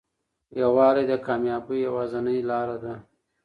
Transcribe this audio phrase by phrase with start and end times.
[0.61, 2.93] یووالی د کامیابۍ یوازینۍ لاره ده.